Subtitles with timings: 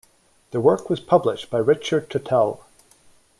[0.49, 2.63] The work was published by Richard Tottell.